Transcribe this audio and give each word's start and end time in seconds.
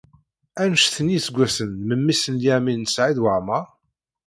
Anect 0.61 0.95
n 1.05 1.07
yiseggasen 1.13 1.69
n 1.77 1.81
memmi-s 1.87 2.23
n 2.33 2.35
Lyamin 2.41 2.81
n 2.83 2.91
Saɛid 2.93 3.17
Waɛmeṛ? 3.23 3.65